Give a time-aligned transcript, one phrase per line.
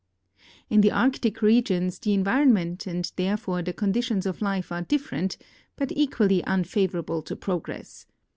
[0.67, 5.37] In the Arctic regions the environment and therefore the con ditions of life are different,
[5.75, 8.07] but equally unfavorable to progress.